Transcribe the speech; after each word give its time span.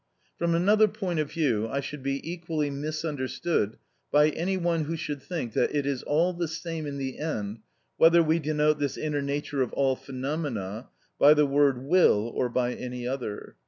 From 0.35 0.55
another 0.55 0.87
point 0.87 1.19
of 1.19 1.31
view 1.31 1.67
I 1.69 1.79
should 1.79 2.01
be 2.01 2.27
equally 2.27 2.71
misunderstood 2.71 3.77
by 4.11 4.29
any 4.29 4.57
one 4.57 4.85
who 4.85 4.95
should 4.95 5.21
think 5.21 5.53
that 5.53 5.75
it 5.75 5.85
is 5.85 6.01
all 6.01 6.33
the 6.33 6.47
same 6.47 6.87
in 6.87 6.97
the 6.97 7.19
end 7.19 7.59
whether 7.97 8.23
we 8.23 8.39
denote 8.39 8.79
this 8.79 8.97
inner 8.97 9.21
nature 9.21 9.61
of 9.61 9.71
all 9.73 9.95
phenomena 9.95 10.89
by 11.19 11.35
the 11.35 11.45
word 11.45 11.83
will 11.83 12.23
or 12.33 12.49
by 12.49 12.73
any 12.73 13.07
other. 13.07 13.57